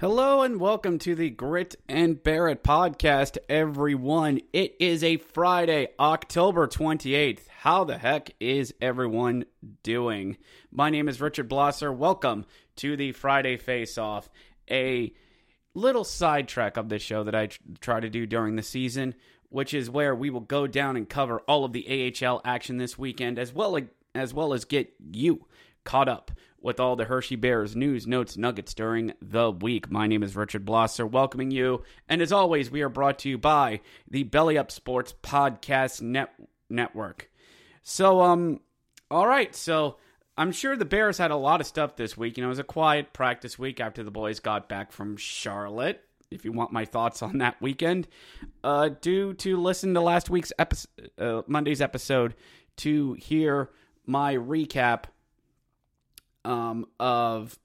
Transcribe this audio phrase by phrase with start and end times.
[0.00, 4.40] Hello and welcome to the Grit and Barrett podcast, everyone.
[4.50, 7.46] It is a Friday, October 28th.
[7.48, 9.44] How the heck is everyone
[9.82, 10.38] doing?
[10.72, 11.94] My name is Richard Blosser.
[11.94, 14.30] Welcome to the Friday Face Off,
[14.70, 15.12] a
[15.74, 17.50] little sidetrack of this show that I
[17.82, 19.14] try to do during the season,
[19.50, 22.96] which is where we will go down and cover all of the AHL action this
[22.96, 25.44] weekend, as well as, as well as get you
[25.84, 29.90] caught up with all the Hershey Bears news, notes, nuggets during the week.
[29.90, 31.82] My name is Richard Blosser, welcoming you.
[32.08, 36.34] And as always, we are brought to you by the Belly Up Sports Podcast Net-
[36.68, 37.30] Network.
[37.82, 38.60] So, um,
[39.10, 39.54] all right.
[39.54, 39.96] So,
[40.36, 42.36] I'm sure the Bears had a lot of stuff this week.
[42.36, 46.02] You know, it was a quiet practice week after the boys got back from Charlotte.
[46.30, 48.06] If you want my thoughts on that weekend,
[48.62, 52.34] uh, do to listen to last week's episode, uh, Monday's episode
[52.78, 53.70] to hear
[54.06, 55.04] my recap
[56.44, 57.58] um, of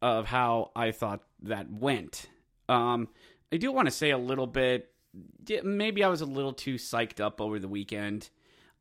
[0.00, 2.26] of how I thought that went.
[2.68, 3.08] Um,
[3.52, 4.90] I do want to say a little bit.
[5.62, 8.30] Maybe I was a little too psyched up over the weekend.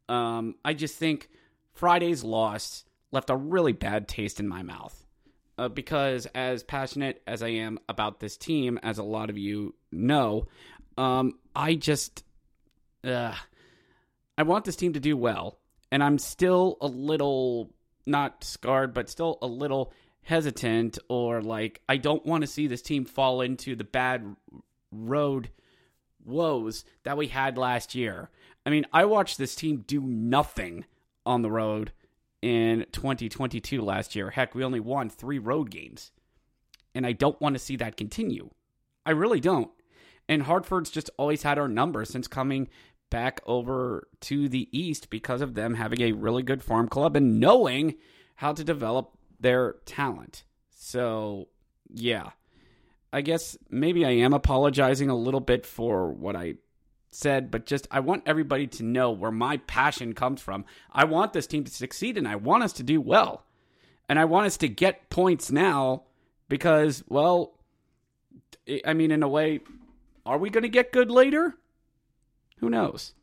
[0.10, 1.30] Um, I just think
[1.74, 5.06] Friday's loss left a really bad taste in my mouth.
[5.58, 9.76] Uh, because as passionate as I am about this team, as a lot of you
[9.92, 10.48] know,
[10.98, 12.24] um, I just
[13.04, 13.36] uh,
[14.38, 15.60] I want this team to do well,
[15.92, 17.70] and I'm still a little
[18.06, 19.92] not scarred, but still a little
[20.24, 24.36] hesitant or like I don't want to see this team fall into the bad
[24.92, 25.50] road
[26.24, 28.30] woes that we had last year.
[28.66, 30.86] I mean, I watched this team do nothing
[31.26, 31.92] on the road
[32.42, 34.30] in 2022 last year.
[34.30, 36.12] Heck, we only won 3 road games.
[36.94, 38.50] And I don't want to see that continue.
[39.06, 39.72] I really don't.
[40.28, 42.70] And Hartford's just always had our number since coming
[43.12, 47.40] back over to the East because of them having a really good farm club and
[47.40, 47.96] knowing
[48.38, 50.44] how to develop their talent.
[50.72, 51.50] So,
[51.94, 52.32] yeah.
[53.14, 56.56] I guess maybe I am apologizing a little bit for what I
[57.12, 60.66] said, but just I want everybody to know where my passion comes from.
[60.92, 63.44] I want this team to succeed and I want us to do well.
[64.10, 66.04] And I want us to get points now
[66.50, 67.54] because, well,
[68.86, 69.60] I mean, in a way,
[70.26, 71.56] are we going to get good later?
[72.62, 73.14] Who knows?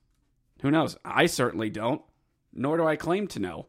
[0.62, 0.96] Who knows?
[1.04, 2.02] I certainly don't,
[2.52, 3.66] nor do I claim to know.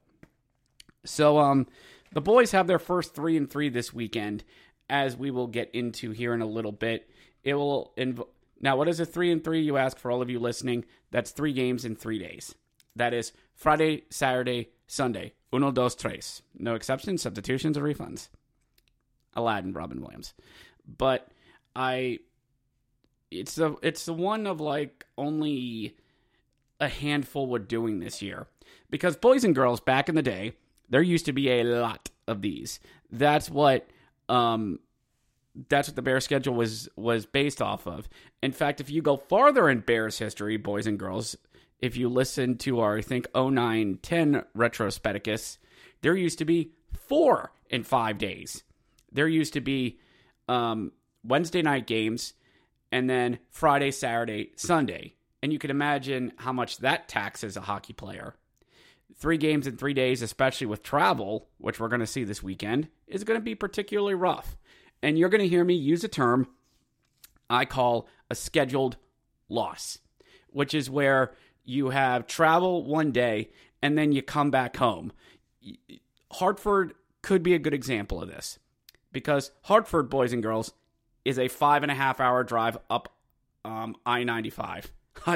[1.06, 1.68] So, um,
[2.12, 4.44] the boys have their first three and three this weekend,
[4.90, 7.10] as we will get into here in a little bit.
[7.44, 8.28] It will inv-
[8.60, 8.76] now.
[8.76, 9.62] What is a three and three?
[9.62, 10.86] You ask for all of you listening.
[11.12, 12.56] That's three games in three days.
[12.96, 15.34] That is Friday, Saturday, Sunday.
[15.54, 16.42] Uno, dos, tres.
[16.58, 18.30] No exceptions, substitutions, or refunds.
[19.36, 20.34] Aladdin, Robin Williams.
[20.86, 21.30] But
[21.76, 22.20] I
[23.32, 25.96] it's the it's the one of like only
[26.80, 28.48] a handful were doing this year.
[28.90, 30.54] Because boys and girls back in the day
[30.90, 32.80] there used to be a lot of these.
[33.12, 33.88] That's what
[34.28, 34.80] um
[35.68, 38.10] that's what the bear schedule was was based off of.
[38.42, 41.36] In fact if you go farther in bears history boys and girls
[41.80, 45.58] if you listen to our i think 09 10 retrospecticus
[46.02, 48.64] there used to be four in five days.
[49.12, 50.00] There used to be
[50.48, 50.92] um
[51.24, 52.34] wednesday night games
[52.92, 55.16] and then Friday, Saturday, Sunday.
[55.42, 58.36] And you can imagine how much that taxes a hockey player.
[59.16, 62.90] Three games in three days, especially with travel, which we're going to see this weekend,
[63.08, 64.58] is going to be particularly rough.
[65.02, 66.48] And you're going to hear me use a term
[67.50, 68.98] I call a scheduled
[69.48, 69.98] loss,
[70.50, 71.34] which is where
[71.64, 73.50] you have travel one day
[73.82, 75.12] and then you come back home.
[76.32, 78.60] Hartford could be a good example of this
[79.12, 80.74] because Hartford, boys and girls,
[81.26, 83.14] is a five and a half hour drive up
[83.66, 84.92] um, I 95.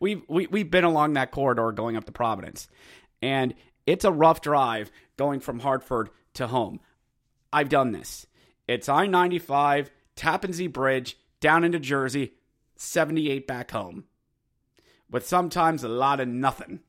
[0.00, 2.68] we've, we, we've been along that corridor going up to Providence.
[3.22, 3.54] And
[3.86, 6.80] it's a rough drive going from Hartford to home.
[7.52, 8.26] I've done this.
[8.66, 12.32] It's I 95, Tappan Zee Bridge, down into Jersey,
[12.76, 14.04] 78 back home.
[15.10, 16.80] With sometimes a lot of nothing.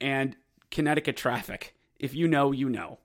[0.00, 0.36] And
[0.70, 1.74] Connecticut traffic.
[1.98, 2.98] If you know, you know.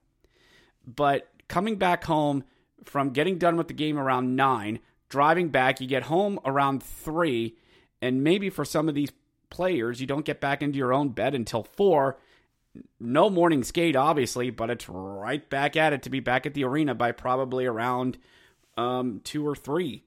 [0.85, 2.43] But coming back home
[2.85, 7.55] from getting done with the game around 9, driving back, you get home around 3,
[8.01, 9.11] and maybe for some of these
[9.49, 12.17] players, you don't get back into your own bed until 4
[12.99, 16.63] no morning skate, obviously, but it's right back at it to be back at the
[16.63, 18.17] arena by probably around
[18.77, 20.03] um, two or three.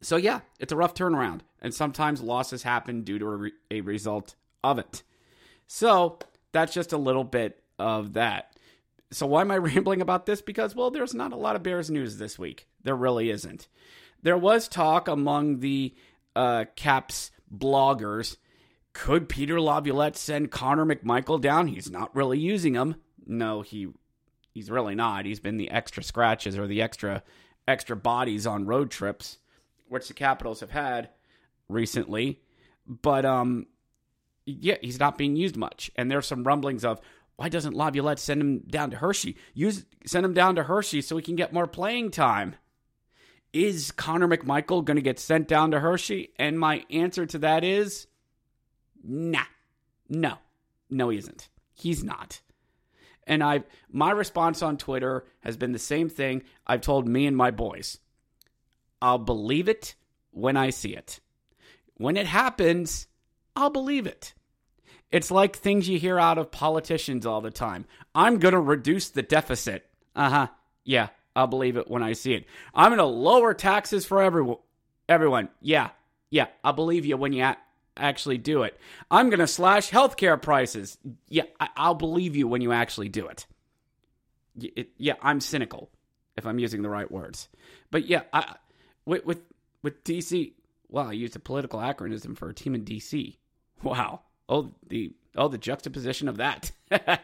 [0.00, 3.80] So, yeah, it's a rough turnaround, and sometimes losses happen due to a, re- a
[3.80, 5.02] result of it.
[5.66, 6.18] So,
[6.52, 8.53] that's just a little bit of that.
[9.10, 10.42] So, why am I rambling about this?
[10.42, 12.66] Because, well, there's not a lot of Bears news this week.
[12.82, 13.68] There really isn't.
[14.22, 15.94] There was talk among the
[16.34, 18.36] uh, Caps bloggers
[18.94, 21.66] could Peter Laviolette send Connor McMichael down?
[21.66, 22.94] He's not really using him.
[23.26, 23.88] No, he
[24.52, 25.26] he's really not.
[25.26, 27.22] He's been the extra scratches or the extra
[27.66, 29.38] extra bodies on road trips,
[29.88, 31.10] which the Capitals have had
[31.68, 32.40] recently.
[32.86, 33.66] But um
[34.46, 35.90] yeah, he's not being used much.
[35.96, 37.00] And there's some rumblings of
[37.36, 39.36] why doesn't Laviolette send him down to Hershey?
[39.54, 42.56] Use send him down to Hershey so he can get more playing time.
[43.52, 46.30] Is Connor McMichael going to get sent down to Hershey?
[46.38, 48.06] And my answer to that is
[49.02, 49.44] Nah.
[50.08, 50.38] No.
[50.90, 51.48] No, he isn't.
[51.72, 52.40] He's not.
[53.26, 57.36] And I my response on Twitter has been the same thing I've told me and
[57.36, 57.98] my boys.
[59.00, 59.94] I'll believe it
[60.30, 61.20] when I see it.
[61.96, 63.06] When it happens,
[63.56, 64.34] I'll believe it.
[65.10, 67.84] It's like things you hear out of politicians all the time.
[68.14, 69.86] I'm going to reduce the deficit.
[70.16, 70.48] Uh-huh.
[70.84, 72.46] Yeah, I'll believe it when I see it.
[72.74, 74.58] I'm going to lower taxes for everyone.
[75.08, 75.48] Everyone.
[75.60, 75.90] Yeah.
[76.30, 77.54] Yeah, I'll believe you when you
[77.96, 78.78] actually do it.
[79.10, 80.98] I'm going to slash healthcare prices.
[81.28, 83.46] Yeah, I- will believe you when you actually do it.
[84.60, 84.88] it.
[84.98, 85.90] Yeah, I'm cynical
[86.36, 87.48] if I'm using the right words.
[87.92, 88.56] But yeah, I,
[89.04, 89.42] with, with
[89.82, 90.54] with DC,
[90.88, 93.36] wow, I used a political acronym for a team in DC.
[93.82, 94.22] Wow.
[94.48, 96.72] Oh, the oh the juxtaposition of that.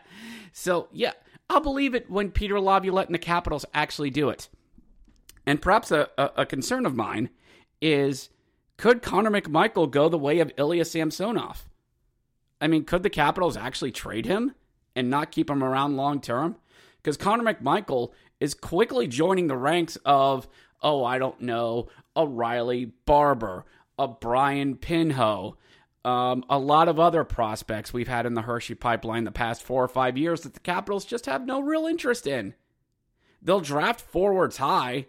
[0.53, 1.13] so yeah,
[1.49, 4.49] I'll believe it when Peter Laviolette and the Capitals actually do it.
[5.47, 7.31] And perhaps a, a, a concern of mine
[7.81, 8.29] is
[8.77, 11.67] could Connor McMichael go the way of Ilya Samsonov?
[12.61, 14.55] I mean, could the Capitals actually trade him
[14.95, 16.57] and not keep him around long term?
[16.97, 20.49] Because Connor McMichael is quickly joining the ranks of,
[20.83, 23.65] oh, I don't know, a Riley Barber,
[23.99, 25.57] a Brian Pinho,
[26.05, 29.85] um, a lot of other prospects we've had in the Hershey pipeline the past four
[29.85, 32.55] or five years that the Capitals just have no real interest in.
[33.43, 35.07] They'll draft forwards high,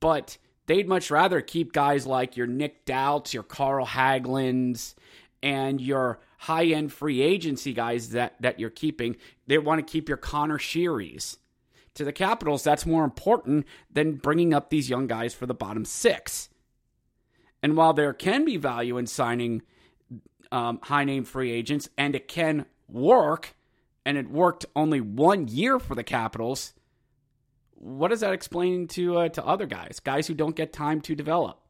[0.00, 0.38] but
[0.68, 4.94] They'd much rather keep guys like your Nic Dowds, your Carl Hagelins,
[5.42, 9.16] and your high end free agency guys that, that you're keeping.
[9.46, 11.38] They want to keep your Connor Shearys.
[11.94, 15.86] To the Capitals, that's more important than bringing up these young guys for the bottom
[15.86, 16.50] six.
[17.62, 19.62] And while there can be value in signing
[20.50, 23.54] um, high name free agents, and it can work,
[24.04, 26.72] and it worked only one year for the Capitals,
[27.74, 31.14] what does that explain to uh, to other guys, guys who don't get time to
[31.14, 31.60] develop?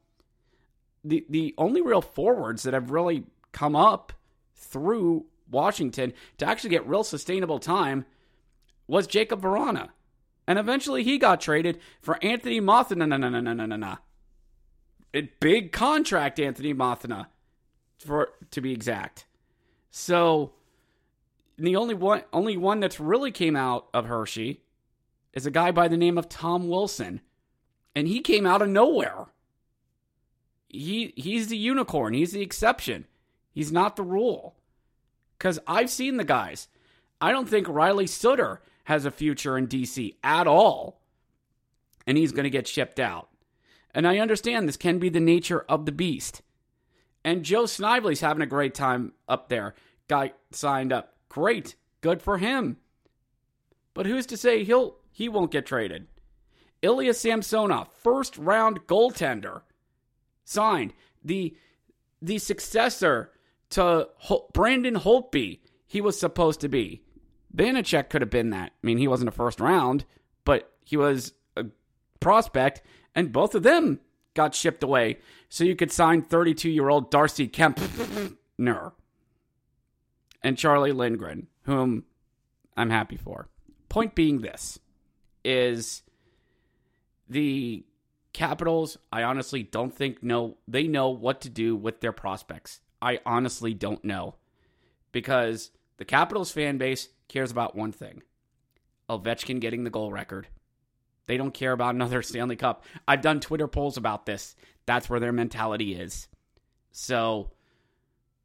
[1.05, 4.13] The the only real forwards that have really come up
[4.55, 8.05] through Washington to actually get real sustainable time
[8.87, 9.91] was Jakub Vrana.
[10.47, 13.99] And eventually he got traded for Anthony Mantha.
[15.41, 17.27] Big contract, Anthony Mantha,
[17.99, 19.27] for to be exact.
[19.91, 20.53] So
[21.57, 24.63] the only one only one that's really came out of Hershey
[25.33, 27.21] is a guy by the name of Tom Wilson,
[27.95, 29.27] and he came out of nowhere.
[30.69, 32.15] He he's the unicorn.
[32.15, 33.07] He's the exception.
[33.53, 34.55] He's not the rule.
[35.37, 36.69] Because I've seen the guys.
[37.21, 41.01] I don't think Riley Sutter has a future in DC at all.
[42.07, 43.29] And he's going to get shipped out.
[43.95, 46.43] And I understand this can be the nature of the beast.
[47.29, 49.75] And Joe Snively's having a great time up there.
[50.09, 51.13] Guy signed up.
[51.29, 51.75] Great.
[52.01, 52.79] Good for him.
[53.93, 56.07] But who's to say he'll he won't get traded.
[56.81, 59.61] Ilya Samsonov, first round goaltender,
[60.47, 60.95] signed.
[61.23, 61.55] The
[62.23, 63.31] the successor
[63.71, 64.09] to
[64.55, 67.03] Braden Holtby, he was supposed to be.
[67.55, 68.73] Vanecek could have been that.
[68.73, 70.07] I mean, he wasn't a first round,
[70.47, 71.67] but he was a
[72.21, 72.81] prospect,
[73.15, 74.01] and both of them
[74.39, 75.19] got shipped away.
[75.49, 78.37] So you could sign 32 year old Darcy Kuemper
[80.43, 82.05] and Charlie Lindgren, whom
[82.77, 83.49] I'm happy for.
[83.89, 84.79] Point being this
[85.45, 86.03] is
[87.29, 87.85] the
[88.33, 92.81] Capitals, I honestly don't think know they know what to do with their prospects.
[93.03, 94.37] I honestly don't know.
[95.11, 98.23] Because The Capitals fan base cares about one thing
[99.11, 100.47] Ovechkin getting the goal record.
[101.29, 102.85] They don't care about another Stanley Cup.
[103.07, 104.57] I've done Twitter polls about this.
[104.87, 106.27] That's where their mentality is.
[106.91, 107.53] So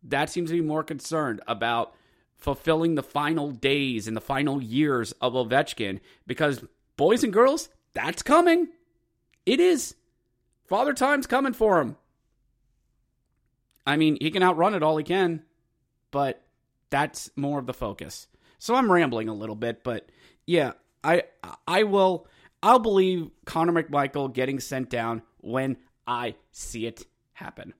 [0.03, 1.95] that seems to be more concerned about
[2.37, 6.63] fulfilling the final days and the final years of Ovechkin because,
[6.97, 8.67] boys and girls, that's coming.
[9.45, 9.95] It is.
[10.65, 11.95] Father Time's coming for him.
[13.85, 15.43] I mean, he can outrun it all he can,
[16.11, 16.41] but
[16.89, 18.27] that's more of the focus.
[18.59, 20.09] So I'm rambling a little bit, but
[20.45, 20.73] yeah,
[21.03, 21.23] I
[21.67, 22.27] I will
[22.63, 25.75] I'll believe Connor McMichael getting sent down when
[26.07, 27.73] I see it happen.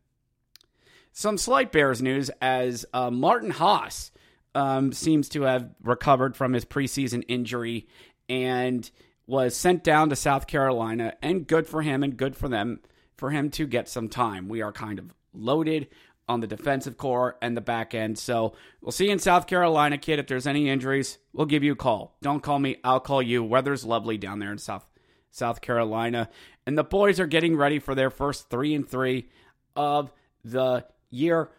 [1.14, 4.12] Some slight Bears news as uh, Martin Has
[4.54, 7.88] um, seems to have recovered from his preseason injury
[8.28, 8.92] and
[9.26, 11.14] was sent down to South Carolina.
[11.22, 12.82] And good for him and good for them
[13.16, 14.50] for him to get some time.
[14.50, 15.88] We are kind of loaded
[16.28, 18.18] on the defensive core and the back end.
[18.18, 20.20] So we'll see you in South Carolina, kid.
[20.20, 22.16] If there's any injuries, we'll give you a call.
[22.22, 23.44] Don't call me, I'll call you.
[23.44, 24.90] Weather's lovely down there in South
[25.32, 26.30] South Carolina.
[26.66, 29.30] And the boys are getting ready for their first three and three
[29.76, 30.14] of
[30.46, 31.50] the year.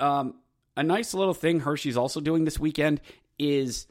[0.00, 0.34] Um,
[0.76, 3.00] a nice little thing Hershey's also doing this weekend
[3.38, 3.86] is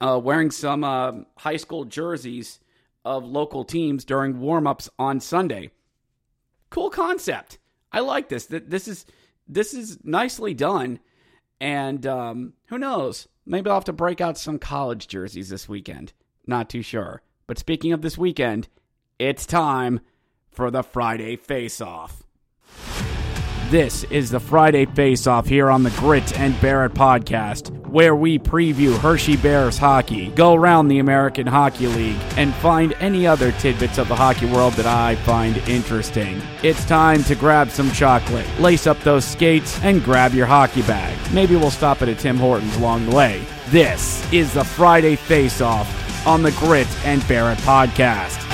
[0.00, 2.60] uh, wearing some uh, high school jerseys
[3.04, 5.70] of local teams during warmups on Sunday.
[6.70, 7.58] Cool concept.
[7.92, 8.46] I like this.
[8.46, 9.06] This is
[9.48, 10.98] this is nicely done,
[11.60, 13.28] and um, who knows?
[13.44, 16.12] Maybe I'll have to break out some college jerseys this weekend.
[16.46, 17.22] Not too sure.
[17.46, 18.68] But speaking of this weekend,
[19.18, 20.00] it's time
[20.50, 22.24] for the Friday Face Off.
[23.70, 28.38] This is the Friday Face Off here on the Grit and Barrett podcast, where we
[28.38, 33.98] preview Hershey Bears hockey, go around the American Hockey League, and find any other tidbits
[33.98, 36.40] of the hockey world that I find interesting.
[36.62, 41.18] It's time to grab some chocolate, lace up those skates, and grab your hockey bag.
[41.32, 43.44] Maybe we'll stop at a Tim Hortons along the way.
[43.70, 48.45] This is the Friday Face Off on the Grit and Barrett podcast.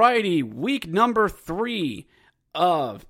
[0.00, 2.06] Righty, week number three
[2.54, 3.04] of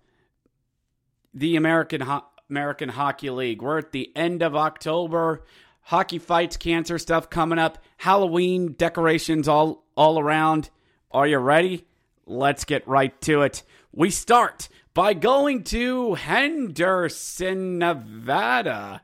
[1.32, 3.62] the American Ho- American Hockey League.
[3.62, 5.44] We're at the end of October.
[5.82, 7.78] Hockey fights, cancer stuff coming up.
[7.98, 10.70] Halloween decorations all all around.
[11.12, 11.86] Are you ready?
[12.26, 13.62] Let's get right to it.
[13.92, 19.02] We start by going to Henderson, Nevada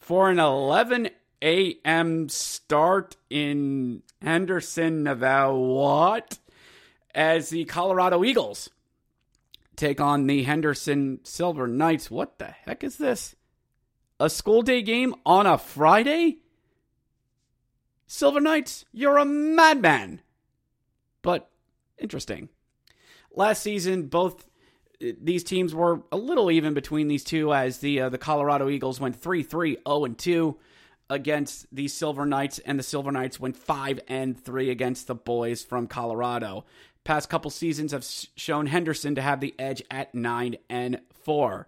[0.00, 1.10] for an 11
[1.42, 2.28] a.m.
[2.28, 5.54] start in Henderson, Nevada.
[5.54, 6.39] What?
[7.14, 8.70] As the Colorado Eagles
[9.76, 12.10] take on the Henderson Silver Knights.
[12.10, 13.34] What the heck is this?
[14.18, 16.38] A school day game on a Friday?
[18.06, 20.20] Silver Knights, you're a madman.
[21.22, 21.50] But
[21.96, 22.48] interesting.
[23.32, 24.46] Last season, both
[25.02, 28.68] uh, these teams were a little even between these two as the uh, the Colorado
[28.68, 30.58] Eagles went 3-3 0 and 2
[31.08, 35.62] against the Silver Knights and the Silver Knights went 5 and 3 against the boys
[35.62, 36.64] from Colorado.
[37.04, 38.04] Past couple seasons have
[38.36, 41.66] shown Henderson to have the edge at 9 and 4.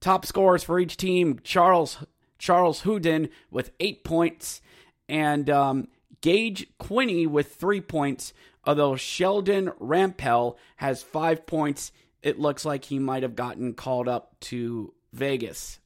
[0.00, 1.98] Top scorers for each team Charles
[2.38, 4.60] Charles Hudon with 8 points
[5.08, 5.88] and um,
[6.20, 8.32] Gage Quinney with 3 points,
[8.64, 11.90] although Sheldon Rempal has 5 points.
[12.22, 15.80] It looks like he might have gotten called up to Vegas.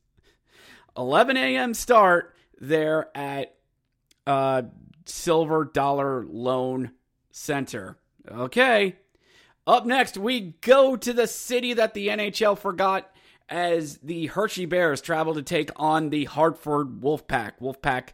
[0.97, 1.73] 11 a.m.
[1.73, 3.55] start there at
[4.27, 4.63] uh,
[5.07, 6.93] Silver Dollar Loan
[7.31, 7.97] Center.
[8.31, 8.97] Okay.
[9.67, 13.13] Up next, we go to the city that the NHL forgot
[13.49, 17.53] as the Hershey Bears travel to take on the Hartford Wolfpack.
[17.61, 18.09] Wolfpack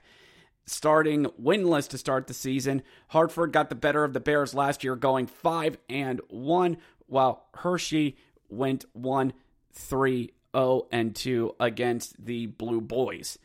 [0.66, 2.82] starting winless to start the season.
[3.08, 8.16] Hartford got the better of the Bears last year, going 5 and 1, while Hershey
[8.48, 9.32] went 1
[9.72, 13.38] 3 0 and 2 against the Blue Boys.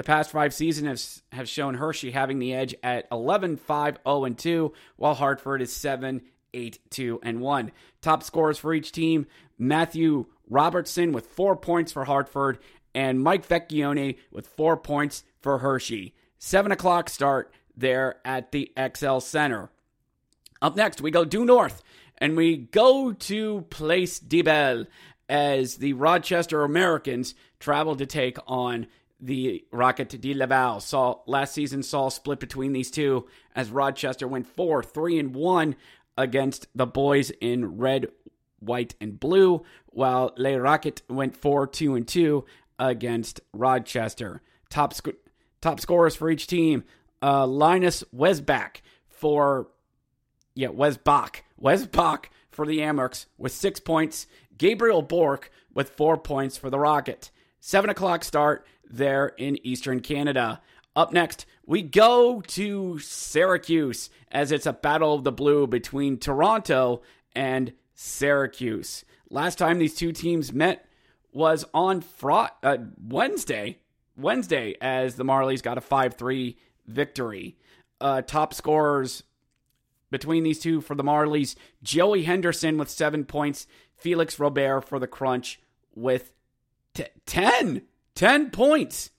[0.00, 4.24] The past five seasons have, have shown Hershey having the edge at 11 5 0
[4.24, 6.22] and 2, while Hartford is 7
[6.54, 7.70] 8 2 and 1.
[8.00, 9.26] Top scorers for each team
[9.58, 12.60] Matthew Robertson with four points for Hartford,
[12.94, 16.14] and Mike Vecchione with four points for Hershey.
[16.38, 19.70] 7 o'clock start there at the XL Center.
[20.62, 21.82] Up next, we go due north
[22.16, 24.86] and we go to Place de Belle
[25.28, 28.86] as the Rochester Americans travel to take on
[29.20, 30.80] the Rocket de Laval.
[30.80, 35.76] Saw last season saw split between these two as Rochester went four, three, and one
[36.16, 38.08] against the boys in red,
[38.58, 42.44] white, and blue, while Le Rocket went four, two, and two
[42.78, 44.42] against Rochester.
[44.68, 45.08] Top sc-
[45.60, 46.84] top scorers for each team:
[47.22, 48.76] uh, Linus Weissbach
[49.08, 49.68] for
[50.54, 51.42] yeah, Wes Bach.
[51.58, 54.26] Wes Bach for the Amerks with six points.
[54.56, 57.30] Gabriel Bourque with four points for the Rocket.
[57.60, 60.60] Seven o'clock start there in Eastern Canada.
[60.96, 67.02] Up next, we go to Syracuse as it's a battle of the blue between Toronto
[67.34, 69.04] and Syracuse.
[69.30, 70.86] Last time these two teams met
[71.32, 73.78] was on Fri- uh, Wednesday.
[74.16, 77.56] Wednesday, as the Marlies got a 5 3 victory.
[78.00, 79.22] Uh, top scorers
[80.10, 85.06] between these two for the Marlies Joey Henderson with seven points, Felix Robert for the
[85.06, 85.60] Crunch
[85.94, 86.32] with
[86.94, 87.82] t- 10.
[88.20, 89.12] 10 points.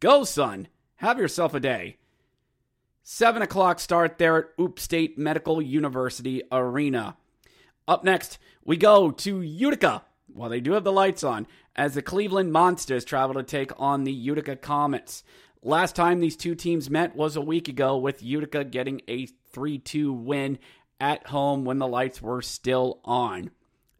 [0.00, 0.68] Go, son.
[0.96, 1.98] Have yourself a day.
[3.02, 7.18] 7 o'clock start there at Oop Upstate Medical University Arena.
[7.86, 10.02] Up next, we go to Utica.
[10.32, 14.04] Well, they do have the lights on, as the Cleveland Monsters travel to take on
[14.04, 15.24] the Utica Comets.
[15.62, 19.78] Last time these two teams met was a week ago, with Utica getting a 3
[19.78, 20.58] 2 win
[20.98, 23.50] at home when the lights were still on.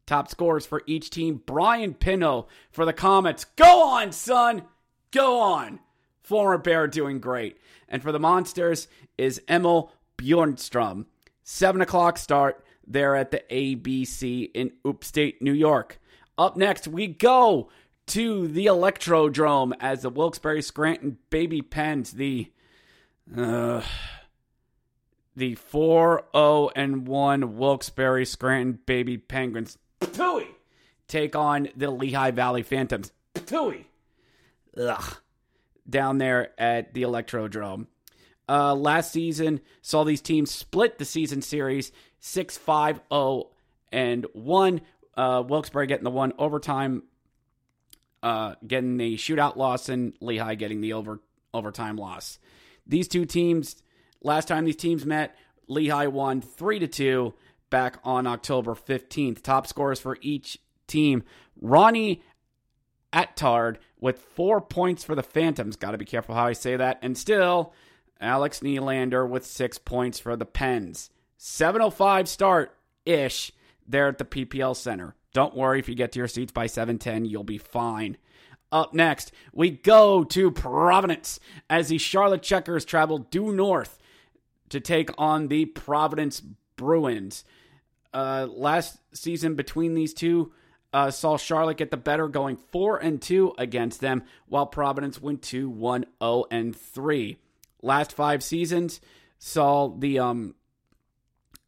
[0.09, 3.45] Top scores for each team Brian Pinho for the Comets.
[3.57, 4.63] Go on, son!
[5.11, 5.81] Go on!
[6.23, 7.59] Former Bear doing great.
[7.91, 8.89] And for the Monsters
[9.19, 11.05] is Emil Bemstrom.
[11.43, 16.01] 7 o'clock start there at the ABC in upstate New York.
[16.39, 17.69] Up next, we go
[18.07, 22.51] to the Electrodrome as the Wilkes-Barre Scranton Baby Pens, the
[23.37, 23.83] uh,
[25.37, 30.47] the 4-0 and 1 Wilkes-Barre Scranton Baby Penguins Patooey
[31.09, 33.13] take on the Lehigh Valley Phantoms.
[33.35, 33.85] Patooey.
[34.77, 35.17] Ugh.
[35.89, 37.87] Down there at the Electrodrome.
[38.49, 43.51] Uh, last season saw these teams split the season series 6 5 0
[43.93, 44.81] and 1.
[45.17, 47.03] Uh, Wilkes-Barre getting the one overtime,
[48.23, 51.21] uh, getting the shootout loss, and Lehigh getting the over
[51.53, 52.39] overtime loss.
[52.87, 53.83] These two teams,
[54.23, 55.37] last time these teams met,
[55.67, 57.35] Lehigh won 3 to 2
[57.71, 59.43] back on October 15th.
[59.43, 61.23] Top scores for each team.
[61.61, 62.23] Ronnie
[63.13, 65.77] Attard with four points for the Phantoms.
[65.77, 66.99] Got to be careful how I say that.
[67.03, 67.73] And still,
[68.21, 71.11] Alex Nylander with six points for the Pens.
[71.39, 73.53] 7.05 start ish
[73.87, 75.15] there at the PPL Center.
[75.33, 78.17] Don't worry if you get to your seats by 7:10, you'll be fine.
[78.71, 81.41] Up next, we go to Providence
[81.71, 83.99] as the Charlotte Checkers travel due north
[84.69, 86.43] to take on the Providence
[86.77, 87.45] Bruins.
[88.13, 90.53] Uh, last season between these two
[90.93, 95.43] uh, saw Charlotte get the better, going four and two against them, while Providence went
[95.43, 97.39] to one zero oh, and three.
[97.83, 99.01] Last five seasons
[99.39, 100.55] saw the um,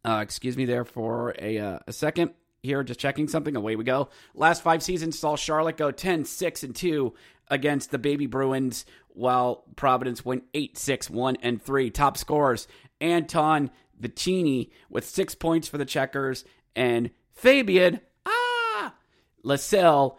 [0.04, 3.56] uh, excuse me there for a uh, a second here, just checking something.
[3.56, 4.08] Away we go.
[4.34, 7.14] Last five seasons saw Charlotte go 10, 6, and 2
[7.48, 11.90] against the Baby Bruins, while Providence went 8, 6, 1, and 3.
[11.90, 12.68] Top scorers
[13.00, 13.70] Anton
[14.00, 18.94] Vicini with six points for the Checkers, and Fabian ah,
[19.44, 20.16] Lysell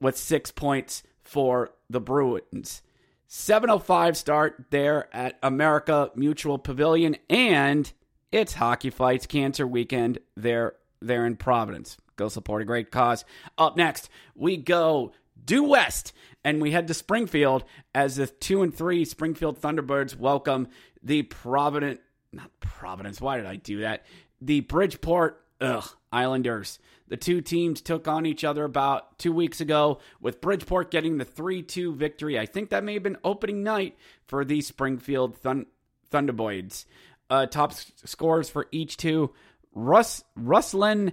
[0.00, 2.82] with six points for the Bruins.
[3.28, 7.92] 705 start there at Amica Mutual Pavilion, and
[8.32, 11.96] it's Hockey Fights Cancer Weekend there there in Providence.
[12.16, 13.24] Go support a great cause.
[13.56, 15.12] Up next, we go
[15.42, 16.12] due west
[16.44, 17.64] and we head to Springfield
[17.94, 20.68] as the two and three Springfield Thunderbirds welcome
[21.02, 22.00] the Providence,
[22.32, 23.20] not Providence.
[23.20, 24.04] Why did I do that?
[24.40, 26.78] The Bridgeport ugh, Islanders.
[27.08, 31.24] The two teams took on each other about two weeks ago, with Bridgeport getting the
[31.24, 32.38] 3 2 victory.
[32.38, 35.66] I think that may have been opening night for the Springfield Thun-
[36.10, 36.86] Thunderboys.
[37.28, 39.32] Uh, top scores for each two
[39.72, 41.12] Russ Ruslan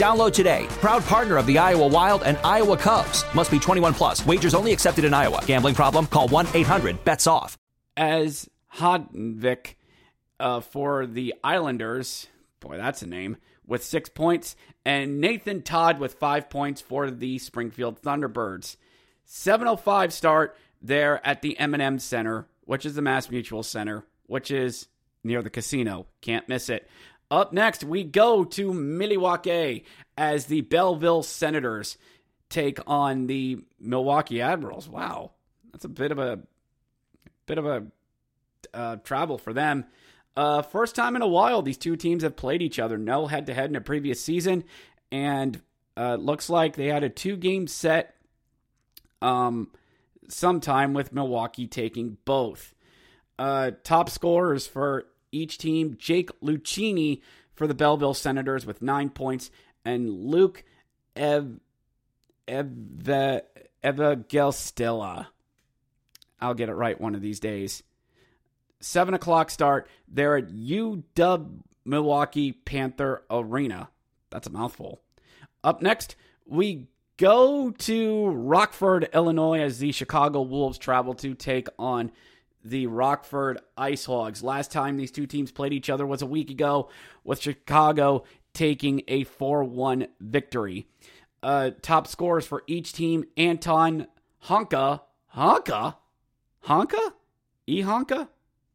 [0.00, 0.66] Download today.
[0.80, 3.22] Proud partner of the Iowa Wild and Iowa Cubs.
[3.34, 4.24] Must be 21 plus.
[4.24, 5.42] Wagers only accepted in Iowa.
[5.44, 6.06] Gambling problem?
[6.06, 7.58] Call 1 800 BETS OFF
[7.98, 9.74] as Hodvik
[10.40, 12.28] uh, for the Islanders.
[12.60, 13.36] Boy, that's a name.
[13.66, 14.56] With six points.
[14.86, 18.76] And Nathan Todd with five points for the Springfield Thunderbirds.
[19.28, 24.88] 7.05 start there at the M&M Center, which is the Mass Mutual Center, which is
[25.22, 26.06] near the casino.
[26.22, 26.88] Can't miss it.
[27.30, 29.84] Up next, we go to Milwaukee
[30.16, 31.96] as the Belleville Senators
[32.48, 34.88] take on the Milwaukee Admirals.
[34.88, 35.30] Wow,
[35.72, 36.40] that's a bit of a
[37.46, 37.86] bit of a
[38.74, 39.84] uh, travel for them.
[40.36, 42.98] Uh, first time in a while, these two teams have played each other.
[42.98, 44.64] No head to head in a previous season,
[45.12, 45.60] and
[45.96, 48.14] uh, looks like they had a two game set.
[49.22, 49.70] Um,
[50.28, 52.74] some time with Milwaukee taking both.
[53.38, 57.20] Uh, top scorers for each team Jake Lucchini
[57.54, 59.50] for the Belleville Senators with nine points,
[59.84, 60.64] and Luke
[61.16, 61.60] Ev.
[62.48, 63.42] Eva,
[63.84, 65.26] Gelstilla.
[66.40, 67.82] I'll get it right one of these days.
[68.80, 69.88] Seven o'clock start.
[70.08, 73.90] They're at UW Milwaukee Panther Arena.
[74.30, 75.00] That's a mouthful.
[75.62, 76.16] Up next,
[76.46, 82.10] we go to Rockford, Illinois, as the Chicago Wolves travel to take on
[82.64, 84.42] the Rockford Ice Hogs.
[84.42, 86.88] Last time these two teams played each other was a week ago,
[87.24, 90.86] with Chicago taking a 4 1 victory.
[91.42, 94.06] Uh, top scores for each team Anton
[94.44, 95.00] Honka.
[95.34, 95.96] Honka?
[96.64, 97.12] Honka?
[97.66, 98.28] E Honka?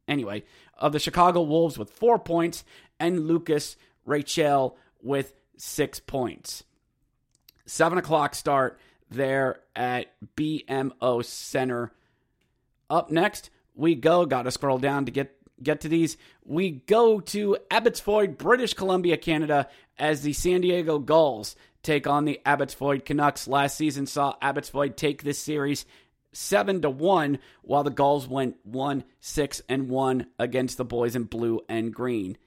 [0.08, 0.43] Anyway,
[0.78, 2.63] of the Chicago Wolves with four points,
[3.00, 3.76] and Lukas
[4.08, 6.63] Reichel with six points.
[7.65, 11.91] Seven o'clock start there at BMO Center.
[12.89, 14.25] Up next, we go.
[14.25, 16.17] Got to scroll down to get get to these.
[16.43, 22.41] We go to Abbotsford, British Columbia, Canada, as the San Diego Gulls take on the
[22.45, 23.47] Abbotsford Canucks.
[23.47, 25.85] Last season saw Abbotsford take this series
[26.33, 31.23] seven to one, while the Gulls went one six and one against the boys in
[31.23, 32.38] blue and green.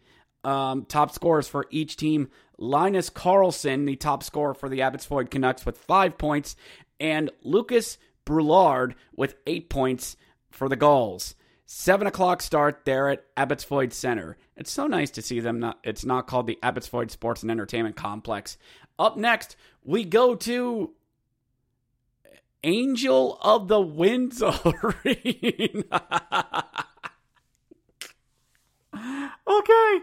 [0.45, 5.65] Um, top scorers for each team: Linus Karlsson, the top scorer for the Abbotsford Canucks,
[5.65, 6.57] with five points,
[7.01, 10.17] and Lucas Brulard with eight points
[10.59, 11.35] for the Gulls.
[11.65, 14.37] Seven o'clock start there at Abbotsford Center.
[14.57, 15.61] It's so nice to see them.
[15.61, 18.59] Not, it's not called the Abbotsford Sports and Entertainment Complex.
[18.99, 20.93] Up next, we go to
[22.65, 26.03] Angel of the Winds Arena.
[29.47, 29.99] okay.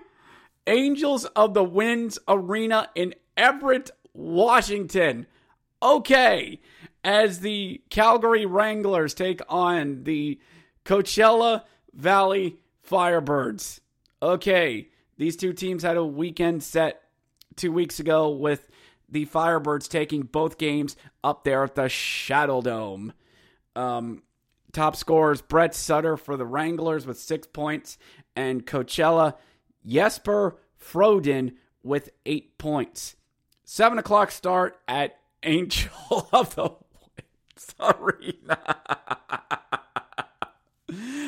[0.67, 5.27] Angels of the Winds Arena in Everett, Washington.
[5.81, 6.59] Okay.
[7.05, 10.39] As the Calgary Wranglers take on the
[10.85, 11.61] Coachella
[11.93, 12.57] Valley
[12.89, 13.79] Firebirds.
[14.23, 14.89] Okay.
[15.17, 17.03] These two teams had a weekend set
[17.55, 18.67] two weeks ago with
[19.07, 23.11] the Firebirds taking both games up there at the Saddledome.
[23.75, 24.23] Um,
[24.73, 27.99] top scorers Brett Sutter for the Wranglers with six points,
[28.35, 29.35] and Coachella
[29.85, 33.15] Jesper Froden with eight points.
[33.63, 36.71] Seven o'clock start at Angel of the
[37.79, 38.59] Arena.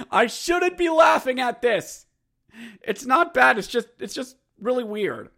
[0.09, 2.05] I shouldn't be laughing at this.
[2.81, 3.57] It's not bad.
[3.57, 5.29] It's just it's just really weird.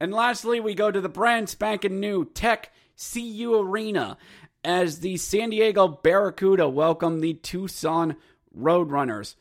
[0.00, 4.16] And lastly, we go to the brand spanking new Tech CU Arena
[4.64, 8.16] as the San Diego Barracuda welcome the Tucson
[8.56, 9.34] Roadrunners.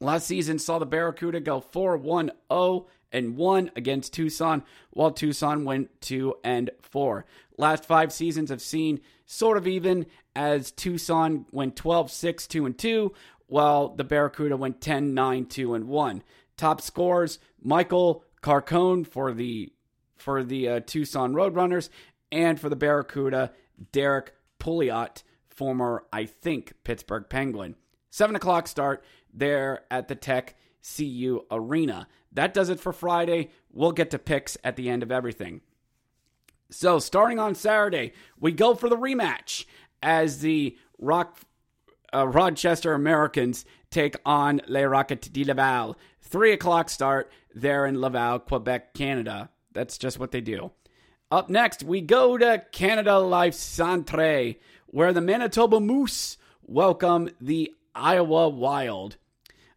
[0.00, 5.64] Last season saw the Barracuda go 4 1 0 and 1 against Tucson, while Tucson
[5.64, 7.24] went 2 and 4.
[7.56, 12.78] Last five seasons have seen sort of even as Tucson went 12 6 2 and
[12.78, 13.12] 2,
[13.46, 16.22] while the Barracuda went 10 9 2 and 1.
[16.56, 19.72] Top scores Michael Carcone for the
[20.16, 21.88] for the uh, Tucson Roadrunners,
[22.30, 23.52] and for the Barracuda,
[23.92, 27.76] Derek Pouliot, former I think Pittsburgh Penguin.
[28.10, 32.08] Seven o'clock start there at the Tech CU Arena.
[32.32, 33.50] That does it for Friday.
[33.72, 35.60] We'll get to picks at the end of everything.
[36.70, 39.64] So, starting on Saturday, we go for the rematch
[40.02, 41.40] as the Rock
[42.14, 45.96] uh, Rochester Americans take on Les Rockets de Laval.
[46.20, 49.50] Three o'clock start there in Laval, Quebec, Canada.
[49.72, 50.70] That's just what they do.
[51.30, 54.54] Up next, we go to Canada Life Centre,
[54.86, 59.16] where the Manitoba Moose welcome the Iowa Wild.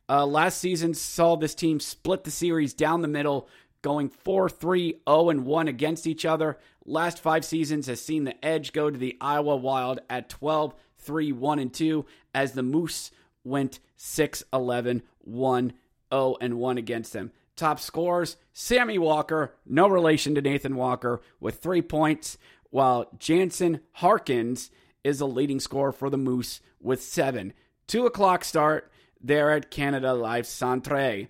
[0.10, 3.48] Uh, last season saw this team split the series down the middle,
[3.82, 6.58] going 4 3 0 1 against each other.
[6.86, 11.32] Last five seasons has seen the edge go to the Iowa Wild at 12 3
[11.32, 13.12] 1 2, as the Moose
[13.44, 15.74] went 6 11 1
[16.14, 17.32] 0 and 1 against them.
[17.56, 22.38] Top scores Sammy Walker, no relation to Nathan Walker, with three points,
[22.72, 24.72] while Jansen Harkins
[25.04, 27.54] is a leading scorer for the Moose with seven.
[27.88, 28.92] Two o'clock start
[29.24, 31.30] there at Canada Life Centre.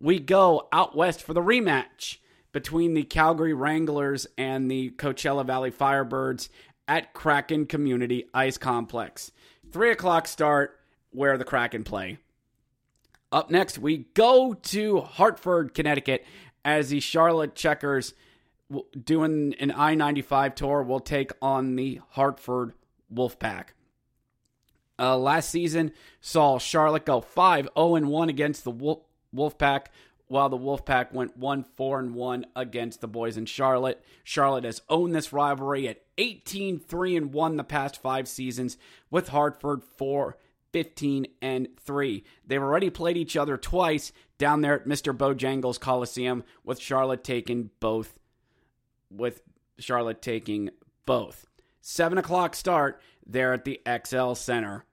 [0.00, 2.16] We go out west for the rematch
[2.52, 6.48] between the Calgary Wranglers and the Coachella Valley Firebirds
[6.88, 9.30] at Kraken Community Ice Complex.
[9.70, 12.18] Three o'clock start where the Kraken play.
[13.30, 16.24] Up next, we go to Hartford, Connecticut,
[16.64, 18.14] as the Charlotte Checkers
[19.04, 22.72] doing an I 95 tour will take on the Hartford
[23.12, 23.68] Wolfpack.
[24.98, 29.00] Uh, last season saw Charlotte go 5 0 1 against the Wolf,
[29.34, 29.86] Wolfpack,
[30.26, 34.02] while the Wolfpack went 1 4 and 1 against the boys in Charlotte.
[34.24, 38.76] Charlotte has owned this rivalry at 18 3 and 1 the past 5 seasons
[39.10, 40.36] with Hartford 4
[40.72, 42.24] 15 and 3.
[42.46, 45.16] They've already played each other twice down there at Mr.
[45.16, 48.18] Bojangles Coliseum with Charlotte taking both
[49.10, 49.42] with
[49.78, 50.70] Charlotte taking
[51.06, 51.46] both.
[51.80, 54.84] 7 o'clock start there at the XL Center.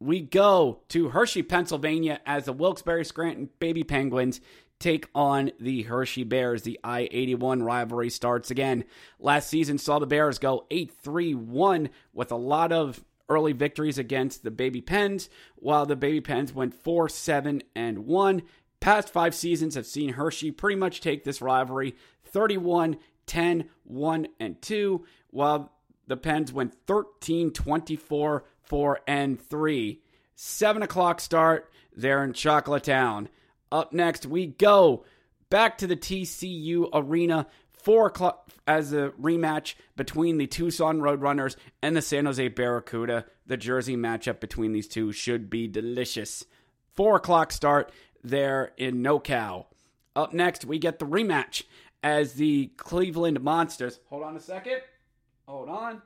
[0.00, 4.40] We go to Hershey, Pennsylvania as the Wilkes-Barre Scranton Baby Penguins
[4.78, 6.62] take on the Hershey Bears.
[6.62, 8.84] The I 81 rivalry starts again.
[9.18, 13.98] Last season saw the Bears go 8 3 1 with a lot of early victories
[13.98, 18.42] against the Baby Pens, while the Baby Pens went 4 7 and 1.
[18.80, 24.62] Past five seasons have seen Hershey pretty much take this rivalry 31 10 1 and
[24.62, 25.72] 2, while
[26.06, 30.00] the Pens went 13 24 4 and 3.
[30.36, 33.28] 7 o'clock start there in Chocolatown.
[33.72, 35.04] Up next, we go
[35.50, 37.46] back to the TCU Arena.
[37.72, 43.24] 4 o'clock as a rematch between the Tucson Roadrunners and the San Jose Barracuda.
[43.46, 46.44] The Jersey matchup between these two should be delicious.
[46.94, 47.90] 4 o'clock start
[48.22, 49.66] there in NoCal.
[50.14, 51.64] Up next, we get the rematch
[52.02, 54.00] as the Cleveland Monsters.
[54.06, 54.80] Hold on a second.
[55.50, 56.02] Hold on.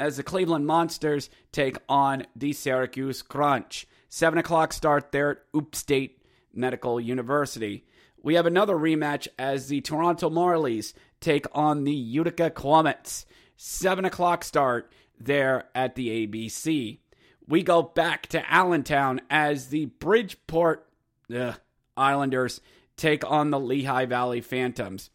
[0.00, 3.86] As the Cleveland Monsters take on the Syracuse Crunch.
[4.08, 6.22] 7 o'clock start there at Upstate
[6.54, 7.84] Medical University.
[8.22, 13.26] We have another rematch as the Toronto Marlies take on the Utica Comets.
[13.58, 17.00] 7 o'clock start there at the ABC.
[17.46, 20.88] We go back to Allentown as the Bridgeport
[21.36, 21.60] ugh,
[21.98, 22.62] Islanders
[22.96, 25.10] take on the Lehigh Valley Phantoms.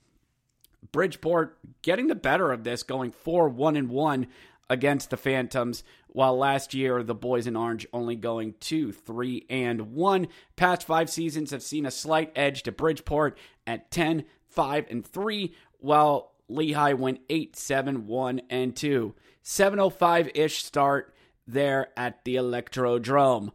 [0.92, 4.28] Bridgeport getting the better of this, going 4 1 and 1
[4.70, 9.94] against the Phantoms, while last year the boys in orange only going 2 3 and
[9.94, 10.28] 1.
[10.56, 15.56] Past five seasons have seen a slight edge to Bridgeport at 10 5 and 3,
[15.80, 19.14] while Lehigh went 8 7 1 and 2.
[19.44, 21.16] 705 ish start
[21.48, 23.52] there at the Electrodrome.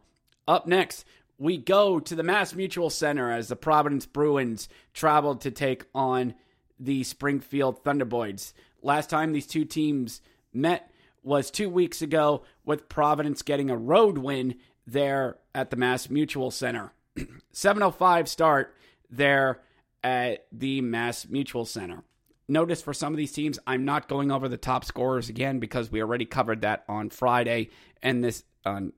[0.47, 1.05] Up next,
[1.37, 6.33] we go to the Mass Mutual Center as the Providence Bruins traveled to take on
[6.79, 8.53] the Springfield Thunderboys.
[8.81, 10.21] Last time these two teams
[10.53, 10.91] met
[11.23, 16.51] was two weeks ago, with Providence getting a road win there at the Mass Mutual
[16.51, 16.93] Center.
[17.51, 18.75] 705 start
[19.09, 19.61] there
[20.03, 22.03] at the Mass Mutual Center.
[22.47, 25.91] Notice for some of these teams, I'm not going over the top scorers again because
[25.91, 28.93] we already covered that on Friday and this on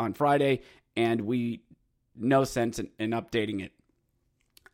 [0.00, 0.62] on Friday,
[0.96, 1.60] and we
[2.16, 3.72] no sense in, in updating it.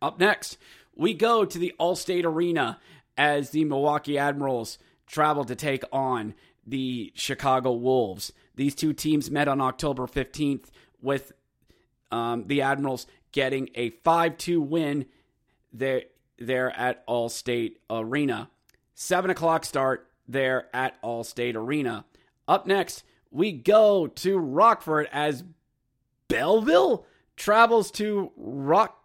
[0.01, 0.59] Up next,
[1.01, 2.79] we go to the Allstate Arena
[3.17, 6.35] as the Milwaukee Admirals travel to take on
[6.67, 8.35] the Chicago Wolves.
[8.55, 10.67] These two teams met on October 15th
[11.01, 11.33] with
[12.13, 15.07] um, the Admirals getting a 5 2 win
[15.73, 16.03] there,
[16.39, 18.51] there at Allstate Arena.
[18.95, 22.05] 7 o'clock start there at Allstate Arena.
[22.47, 25.45] Up next, we go to Rockford as
[26.29, 28.99] Belleville travels to Rock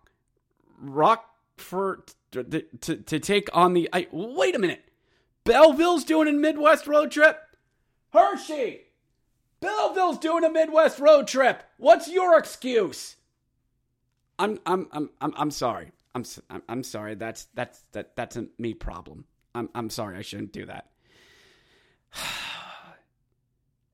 [1.57, 2.43] Rockford to,
[2.81, 3.89] to, to take on the.
[3.93, 4.83] I, wait a minute.
[5.43, 7.39] Belleville's doing a Midwest road trip?
[8.11, 8.81] Hershey!
[9.59, 11.63] Belleville's doing a Midwest road trip.
[11.77, 13.15] What's your excuse?
[14.37, 15.91] I'm I'm I'm I'm, I'm sorry.
[16.13, 17.15] I'm, I'm I'm sorry.
[17.15, 19.25] That's that's that that's a me problem.
[19.53, 20.17] I'm I'm sorry.
[20.17, 20.89] I shouldn't do that.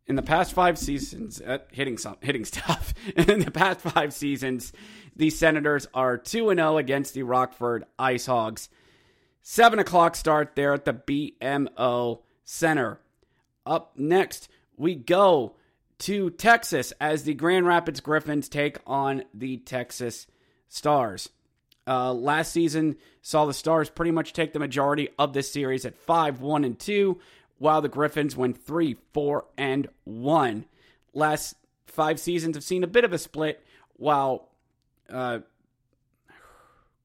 [0.08, 2.94] In the past five seasons, uh, hitting some hitting stuff.
[3.16, 4.74] In the past five seasons,
[5.16, 8.70] the Senators are two and zero against the Rockford Ice Hogs.
[9.42, 13.00] Seven o'clock start there at the BMO Center.
[13.66, 15.56] Up next, we go
[16.00, 20.28] to Texas as the Grand Rapids Griffins take on the Texas
[20.68, 21.30] Stars.
[21.88, 25.98] Uh, last season saw the Stars pretty much take the majority of this series at
[25.98, 27.20] 5 1 and 2,
[27.62, 30.66] while the Griffins went 3 4 and 1.
[31.14, 33.64] Last five seasons have seen a bit of a split,
[33.98, 34.50] while
[35.12, 35.40] uh,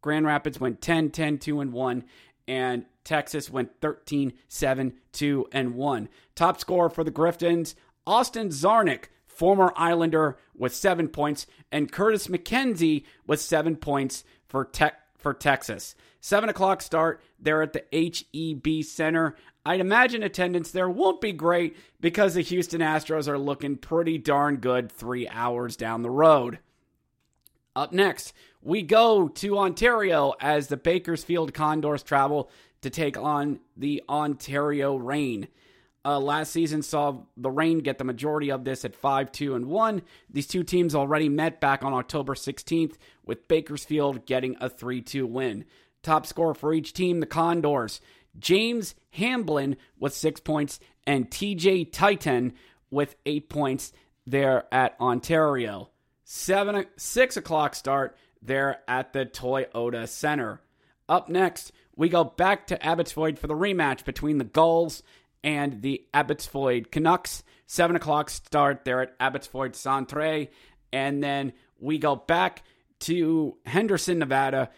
[0.00, 2.04] Grand Rapids went 10 10 2 and 1,
[2.48, 6.08] and Texas went 13 7 2 and 1.
[6.34, 7.74] Top scorer for the Griffins,
[8.06, 14.94] Austin Czarnik, former Islander, with seven points, and Curtis McKenzie with seven points for Tech
[15.18, 15.94] for Texas.
[16.26, 19.36] Seven o'clock start there at the HEB Center.
[19.66, 24.58] I'd imagine attendance there won't be great because the Houston Astros are looking pretty darn
[24.58, 26.60] good three hours down the road.
[27.74, 32.48] Up next, we go to Ontario as the Bakersfield Condors travel
[32.82, 35.48] to take on the Ontario Reign.
[36.04, 39.66] Uh, last season saw the Reign get the majority of this at 5 2 and
[39.66, 40.02] 1.
[40.30, 45.26] These two teams already met back on October 16th, with Bakersfield getting a 3 2
[45.26, 45.64] win.
[46.04, 48.00] Top score for each team, the Condors.
[48.38, 52.52] James Hamblin with six points and TJ Tynan
[52.90, 53.92] with eight points
[54.26, 55.90] there at Ontario.
[56.24, 60.60] Seven, six o'clock start there at the Toyota Center.
[61.08, 65.02] Up next, we go back to Abbotsford for the rematch between the Gulls
[65.44, 67.44] and the Abbotsford Canucks.
[67.66, 70.48] Seven o'clock start there at Abbotsford Centre,
[70.92, 72.62] and then we go back
[73.00, 74.70] to Henderson, Nevada,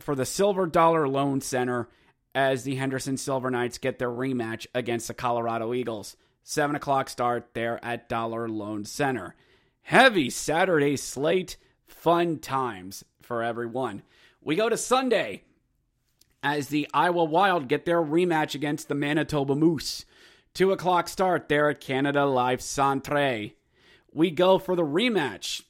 [0.00, 1.88] for the Silver Dollar Loan Center
[2.36, 6.18] as the Henderson Silver Knights get their rematch against the Colorado Eagles.
[6.42, 9.34] 7 o'clock start there at Dollar Loan Center.
[9.80, 14.02] Heavy Saturday slate, fun times for everyone.
[14.42, 15.44] We go to Sunday
[16.42, 20.04] as the Iowa Wild get their rematch against the Manitoba Moose.
[20.52, 23.52] 2 o'clock start there at Canada Life Centre.
[24.12, 25.62] We go for the rematch.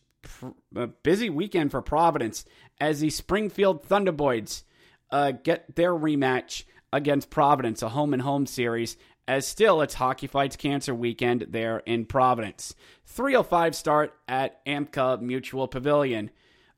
[0.75, 2.45] A busy weekend for Providence
[2.81, 4.65] as the Springfield Thunderbirds
[5.11, 8.97] uh, get their rematch against Providence, a home and home series,
[9.29, 12.75] as still it's Hockey Fights Cancer weekend there in Providence.
[13.07, 16.31] 305 start at Amica Mutual Pavilion.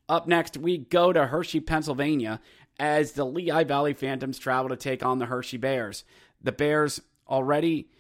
[0.09, 2.41] Up next, we go to Hershey, Pennsylvania,
[2.81, 6.05] as the Lehigh Valley Phantoms travel to take on the Hershey Bears.
[6.43, 7.91] The Bears already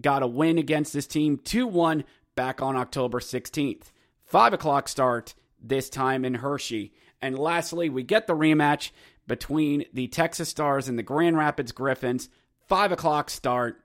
[0.00, 3.90] got a win against this team 2 1 back on October 16th.
[4.24, 6.92] 5 o'clock start this time in Hershey.
[7.22, 8.90] And lastly, we get the rematch
[9.26, 12.28] between the Texas Stars and the Grand Rapids Griffins.
[12.66, 13.80] Five o'clock start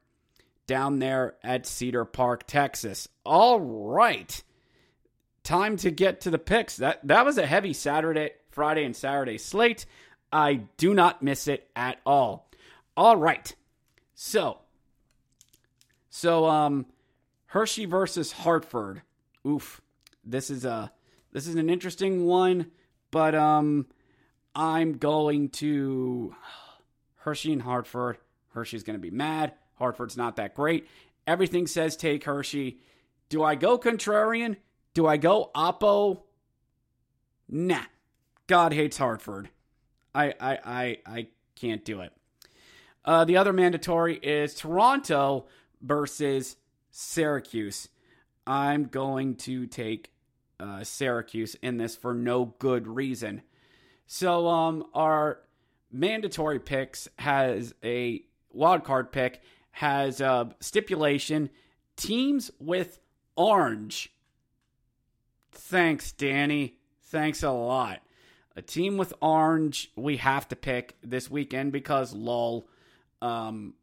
[0.68, 3.08] down there at Cedar Park, Texas.
[3.26, 4.42] All right.
[5.44, 6.78] Time to get to the picks.
[6.78, 9.86] That that was a heavy Saturday, Friday, and Saturday slate.
[10.32, 12.50] I do not miss it at all.
[12.96, 13.54] All right.
[14.14, 14.60] So
[16.10, 16.86] so um
[17.48, 19.02] Hershey versus Hartford.
[19.46, 19.82] Oof.
[20.24, 20.92] This is a
[21.32, 22.72] this is an interesting one,
[23.10, 23.88] but um
[24.54, 26.36] I'm going to
[27.18, 28.18] Hershey and Hartford.
[28.50, 29.54] Hershey's going to be mad.
[29.76, 30.88] Hartford's not that great.
[31.26, 32.80] Everything says take Hershey.
[33.30, 34.58] Do I go contrarian?
[34.94, 36.22] Do I go oppo?
[37.48, 37.84] Nah.
[38.48, 39.50] God hates Hartford.
[40.14, 42.12] I I I, I can't do it.
[43.06, 45.48] Uh, the other mandatory is Toronto
[45.82, 46.58] versus
[46.92, 47.88] Syracuse.
[48.46, 50.12] I'm going to take
[50.60, 53.42] uh, Syracuse in this for no good reason.
[54.14, 55.40] So um our
[55.90, 58.22] mandatory picks has a
[58.52, 61.50] wild card pick has a stipulation
[61.96, 63.00] teams with
[63.38, 64.12] orange.
[65.54, 66.76] Thanks, Danny.
[67.04, 68.02] Thanks a lot.
[68.58, 72.68] A team with orange we have to pick this weekend because lol
[73.22, 73.76] um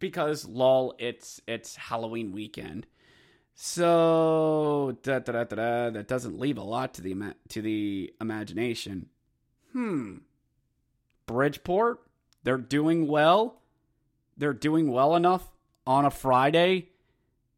[0.00, 2.88] because lol it's it's Halloween weekend.
[3.54, 9.10] So da, da, da, that doesn't leave a lot to the to the imagination
[9.78, 10.16] hmm,
[11.26, 12.00] Bridgeport,
[12.42, 13.60] they're doing well.
[14.36, 15.48] They're doing well enough
[15.86, 16.88] on a Friday.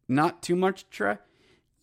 [0.07, 1.21] Not too much tra.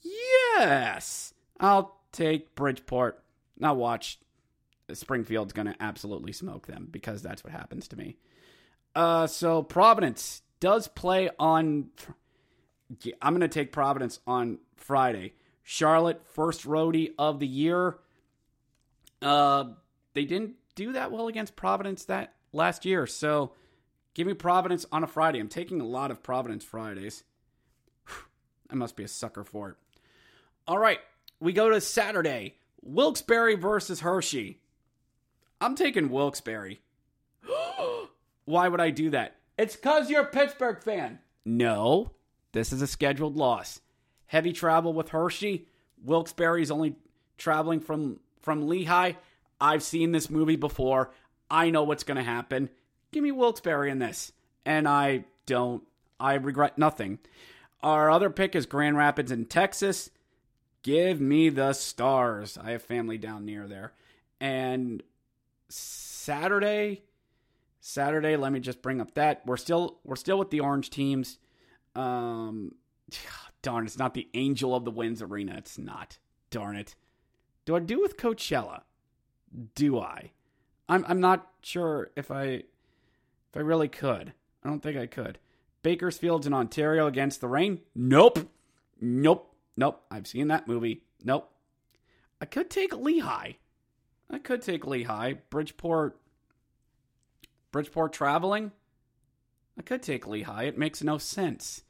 [0.01, 3.23] Yes, I'll take Bridgeport.
[3.57, 4.19] Now watch.
[4.93, 8.15] Springfield's going to absolutely smoke them because that's what happens to me.
[8.95, 11.89] Uh, so Providence does play on.
[13.21, 15.33] I'm going to take Providence on Friday.
[15.63, 17.97] Charlotte, first roadie of the year.
[19.21, 19.65] Uh,
[20.17, 23.05] they didn't do that well against Providence that last year.
[23.05, 23.51] So
[24.15, 25.37] give me Providence on a Friday.
[25.37, 27.23] I'm taking a lot of Providence Fridays.
[28.71, 29.75] I must be a sucker for it.
[30.67, 30.99] All right,
[31.39, 32.55] we go to Saturday.
[32.81, 34.59] Wilkes-Barre versus Hershey.
[35.61, 36.79] I'm taking Wilkes-Barre.
[38.45, 39.35] Why would I do that?
[39.55, 41.19] It's because you're a Pittsburgh fan.
[41.45, 42.13] No,
[42.53, 43.81] this is a scheduled loss.
[44.25, 45.67] Heavy travel with Hershey.
[46.03, 46.95] Wilkes-Barre is only
[47.37, 49.13] traveling from from Lehigh.
[49.59, 51.11] I've seen this movie before.
[51.49, 52.69] I know what's going to happen.
[53.11, 54.31] Give me Wilkes-Barre in this.
[54.65, 55.83] And I don't,
[56.19, 57.19] I regret nothing.
[57.81, 60.09] Our other pick is Grand Rapids in Texas.
[60.83, 62.57] Give me the stars.
[62.57, 63.93] I have family down near there.
[64.39, 65.03] And
[65.69, 67.03] Saturday,
[67.79, 69.41] Saturday, let me just bring up that.
[69.45, 71.39] We're still we're still with the orange teams.
[71.95, 72.75] Um
[73.61, 75.55] darn, it's not the Angel of the Winds Arena.
[75.57, 76.19] It's not.
[76.51, 76.95] Darn it.
[77.65, 78.83] Do I do with Coachella?
[79.75, 80.31] Do I?
[80.89, 84.33] I'm I'm not sure if I if I really could.
[84.63, 85.39] I don't think I could.
[85.83, 87.79] Bakersfield's in Ontario against the Reign?
[87.95, 88.39] Nope.
[88.99, 89.55] Nope.
[89.77, 90.03] Nope.
[90.11, 91.03] I've seen that movie.
[91.23, 91.49] Nope.
[92.41, 93.53] I could take Lehigh.
[94.29, 95.33] I could take Lehigh.
[95.49, 96.19] Bridgeport
[97.71, 98.71] Bridgeport traveling?
[99.77, 100.63] I could take Lehigh.
[100.63, 101.83] It makes no sense.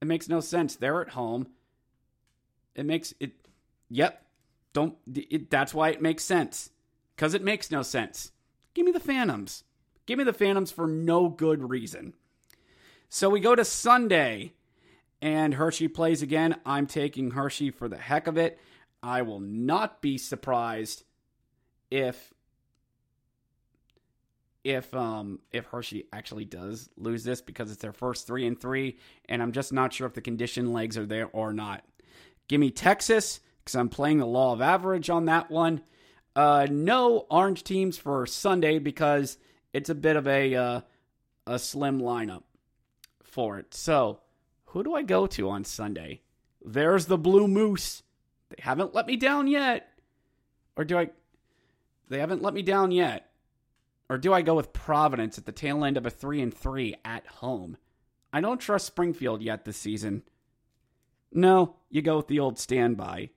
[0.00, 0.76] It makes no sense.
[0.76, 1.48] They're at home.
[2.74, 3.32] It makes it.
[3.90, 4.24] Yep.
[4.72, 4.96] Don't.
[5.12, 6.70] It, that's why it makes sense.
[7.18, 8.30] Because it makes no sense.
[8.74, 9.64] Give me the Phantoms.
[10.06, 12.14] Give me the Phantoms for no good reason.
[13.08, 14.52] So we go to Sunday,
[15.20, 16.60] and Hershey plays again.
[16.64, 18.60] I'm taking Hershey for the heck of it.
[19.02, 21.02] I will not be surprised
[21.90, 22.32] if
[24.62, 28.96] if um if Hershey actually does lose this because it's their first three and three,
[29.28, 31.84] and I'm just not sure if the condition legs are there or not.
[32.46, 35.82] Give me Texas because I'm playing the law of average on that one.
[36.38, 39.38] Uh, no orange teams for Sunday because
[39.72, 40.80] it's a bit of a uh,
[41.48, 42.44] a slim lineup
[43.24, 43.74] for it.
[43.74, 44.20] So,
[44.66, 46.20] who do I go to on Sunday?
[46.64, 48.04] There's the Blue Moose.
[48.50, 49.88] They haven't let me down yet.
[50.76, 51.10] Or do I
[52.08, 53.32] They haven't let me down yet.
[54.08, 56.94] Or do I go with Providence at the tail end of a 3 and 3
[57.04, 57.78] at home?
[58.32, 60.22] I don't trust Springfield yet this season.
[61.32, 63.30] No, you go with the old standby.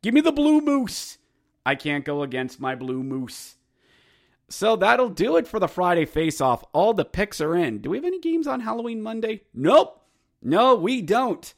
[0.00, 1.18] Give me the Blue Moose.
[1.64, 3.56] I can't go against my Blue Moose.
[4.48, 6.64] So that'll do it for the Friday face off.
[6.72, 7.78] All the picks are in.
[7.78, 9.42] Do we have any games on Halloween Monday?
[9.54, 10.02] Nope.
[10.42, 11.54] No, we don't.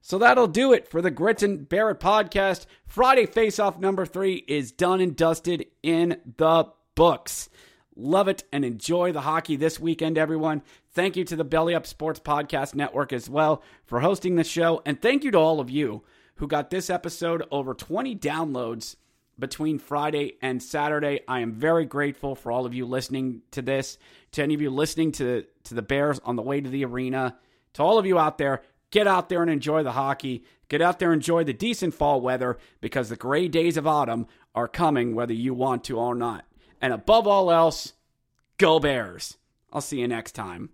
[0.00, 2.66] So that'll do it for the Grit and Barrett podcast.
[2.86, 7.48] Friday face off number three is done and dusted in the books.
[7.96, 10.62] Love it and enjoy the hockey this weekend, everyone.
[10.92, 14.82] Thank you to the Belly Up Sports Podcast Network as well for hosting the show.
[14.86, 16.04] And thank you to all of you
[16.36, 18.96] who got this episode over 20 downloads
[19.38, 21.20] between Friday and Saturday.
[21.28, 23.98] I am very grateful for all of you listening to this,
[24.32, 27.36] to any of you listening to, to the Bears on the way to the arena,
[27.74, 28.62] to all of you out there.
[28.90, 30.44] Get out there and enjoy the hockey.
[30.68, 34.26] Get out there and enjoy the decent fall weather because the gray days of autumn
[34.54, 36.44] are coming whether you want to or not.
[36.80, 37.92] And above all else,
[38.58, 39.36] go Bears.
[39.72, 40.70] I'll see you next time.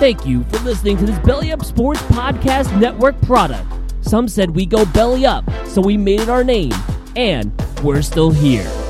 [0.00, 3.70] Thank you for listening to this Belly Up Sports Podcast Network product.
[4.00, 6.72] Some said we go belly up, so we made it our name,
[7.16, 7.52] and
[7.82, 8.89] we're still here.